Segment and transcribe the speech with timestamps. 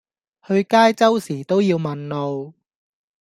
[0.47, 2.55] 去街周時都要問路